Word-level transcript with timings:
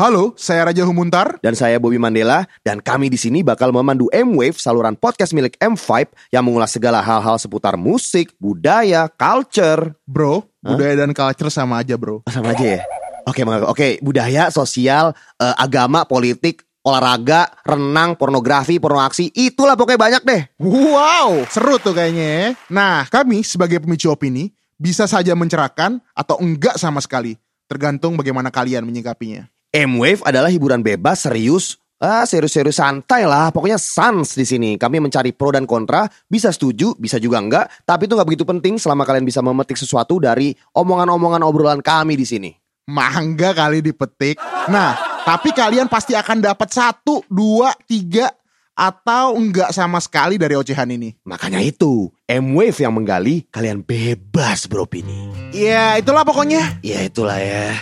Halo, 0.00 0.32
saya 0.32 0.64
Raja 0.64 0.88
Humuntar. 0.88 1.36
Dan 1.44 1.52
saya 1.52 1.76
Bobby 1.76 2.00
Mandela 2.00 2.48
dan 2.64 2.80
kami 2.80 3.12
di 3.12 3.20
sini 3.20 3.44
bakal 3.44 3.68
memandu 3.68 4.08
M-Wave 4.08 4.56
saluran 4.56 4.96
podcast 4.96 5.36
milik 5.36 5.60
M5 5.60 6.08
yang 6.32 6.40
mengulas 6.40 6.72
segala 6.72 7.04
hal-hal 7.04 7.36
seputar 7.36 7.76
musik, 7.76 8.32
budaya, 8.40 9.12
culture. 9.12 9.92
Bro, 10.08 10.48
budaya 10.64 11.04
dan 11.04 11.12
culture 11.12 11.52
sama 11.52 11.84
aja, 11.84 12.00
bro. 12.00 12.24
Sama 12.32 12.56
aja 12.56 12.80
ya. 12.80 12.82
Oke, 13.28 13.44
oke, 13.44 13.68
oke. 13.68 13.88
budaya, 14.00 14.48
sosial, 14.48 15.12
eh, 15.36 15.54
agama, 15.60 16.08
politik, 16.08 16.64
olahraga, 16.80 17.52
renang, 17.68 18.16
pornografi, 18.16 18.80
pornoaksi, 18.80 19.28
itulah 19.36 19.76
pokoknya 19.76 20.00
banyak 20.00 20.22
deh. 20.24 20.42
Wow, 20.64 21.44
seru 21.52 21.76
tuh 21.76 21.92
kayaknya 21.92 22.24
ya. 22.24 22.46
Nah, 22.72 23.04
kami 23.04 23.44
sebagai 23.44 23.84
pemicu 23.84 24.08
opini 24.08 24.48
bisa 24.80 25.04
saja 25.04 25.36
mencerahkan 25.36 26.00
atau 26.16 26.40
enggak 26.40 26.80
sama 26.80 27.04
sekali. 27.04 27.36
Tergantung 27.68 28.16
bagaimana 28.16 28.48
kalian 28.48 28.88
menyikapinya. 28.88 29.44
M-Wave 29.70 30.26
adalah 30.26 30.50
hiburan 30.50 30.82
bebas, 30.82 31.30
serius, 31.30 31.78
ah 32.02 32.26
serius-serius 32.26 32.82
santai 32.82 33.22
lah. 33.22 33.54
Pokoknya 33.54 33.78
sans 33.78 34.34
di 34.34 34.42
sini. 34.42 34.74
Kami 34.74 34.98
mencari 34.98 35.30
pro 35.30 35.54
dan 35.54 35.62
kontra, 35.62 36.10
bisa 36.26 36.50
setuju, 36.50 36.98
bisa 36.98 37.22
juga 37.22 37.38
enggak. 37.38 37.70
Tapi 37.86 38.10
itu 38.10 38.18
nggak 38.18 38.28
begitu 38.34 38.42
penting 38.42 38.82
selama 38.82 39.06
kalian 39.06 39.22
bisa 39.22 39.38
memetik 39.38 39.78
sesuatu 39.78 40.18
dari 40.18 40.50
omongan-omongan 40.74 41.46
obrolan 41.46 41.78
kami 41.78 42.18
di 42.18 42.26
sini. 42.26 42.50
Mangga 42.90 43.54
kali 43.54 43.78
dipetik. 43.78 44.42
Nah, 44.66 45.22
tapi 45.22 45.54
kalian 45.54 45.86
pasti 45.86 46.18
akan 46.18 46.42
dapat 46.42 46.66
satu, 46.74 47.22
dua, 47.30 47.70
tiga, 47.86 48.26
atau 48.74 49.38
enggak 49.38 49.70
sama 49.70 50.02
sekali 50.02 50.34
dari 50.34 50.58
ocehan 50.58 50.90
ini. 50.90 51.14
Makanya 51.22 51.62
itu, 51.62 52.10
M-Wave 52.26 52.82
yang 52.82 52.98
menggali, 52.98 53.46
kalian 53.54 53.86
bebas 53.86 54.66
beropini. 54.66 55.30
Ya, 55.54 55.94
itulah 55.94 56.26
pokoknya. 56.26 56.82
Ya 56.82 57.06
itulah 57.06 57.38
ya. 57.38 57.78